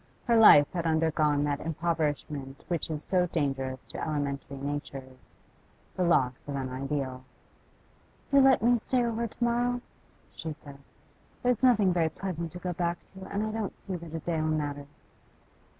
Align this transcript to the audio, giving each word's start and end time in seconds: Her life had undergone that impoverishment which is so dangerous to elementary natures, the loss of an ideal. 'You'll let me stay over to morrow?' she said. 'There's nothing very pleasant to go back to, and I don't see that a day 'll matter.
Her 0.25 0.35
life 0.35 0.65
had 0.73 0.87
undergone 0.87 1.43
that 1.43 1.59
impoverishment 1.59 2.63
which 2.67 2.89
is 2.89 3.03
so 3.03 3.27
dangerous 3.27 3.85
to 3.85 4.01
elementary 4.01 4.57
natures, 4.57 5.39
the 5.95 6.01
loss 6.03 6.33
of 6.47 6.55
an 6.55 6.69
ideal. 6.69 7.23
'You'll 8.31 8.41
let 8.41 8.63
me 8.63 8.79
stay 8.79 9.05
over 9.05 9.27
to 9.27 9.43
morrow?' 9.43 9.81
she 10.33 10.53
said. 10.57 10.79
'There's 11.43 11.61
nothing 11.61 11.93
very 11.93 12.09
pleasant 12.09 12.51
to 12.53 12.57
go 12.57 12.73
back 12.73 12.97
to, 13.13 13.25
and 13.31 13.43
I 13.45 13.51
don't 13.51 13.75
see 13.75 13.95
that 13.95 14.15
a 14.15 14.19
day 14.21 14.41
'll 14.41 14.45
matter. 14.45 14.87